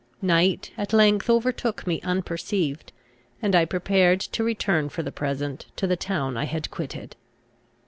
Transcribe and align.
Night 0.23 0.71
at 0.79 0.93
length 0.93 1.29
overtook 1.29 1.85
me 1.85 2.01
unperceived, 2.01 2.91
and 3.39 3.55
I 3.55 3.65
prepared 3.65 4.19
to 4.21 4.43
return 4.43 4.89
for 4.89 5.03
the 5.03 5.11
present 5.11 5.67
to 5.75 5.85
the 5.85 5.95
town 5.95 6.37
I 6.37 6.45
had 6.45 6.71
quitted. 6.71 7.15